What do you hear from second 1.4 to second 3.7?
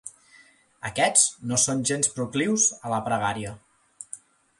no són gens proclius a la pregària.